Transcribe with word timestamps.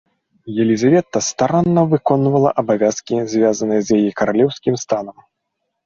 Елізавета 0.61 1.21
старанна 1.27 1.81
выконвала 1.93 2.49
абавязкі 2.65 3.23
звязаныя 3.37 3.81
з 3.87 4.03
яе 4.03 4.11
каралеўскім 4.19 4.75
санам. 4.91 5.17